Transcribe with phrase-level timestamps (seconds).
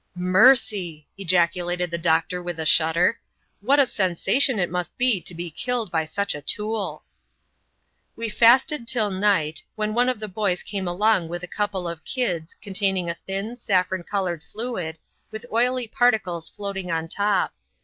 [0.39, 3.19] "Mercy!" ejaculated the doctor with a shudder,"
[3.61, 7.03] what a sensation it must be to be killed by such a tool!"
[8.15, 12.03] We fasted till night, when one of the boys came along with a couple of"
[12.15, 14.97] kids" containing a thin, saffron coloured fluid,
[15.29, 17.53] with oily particles floating on top.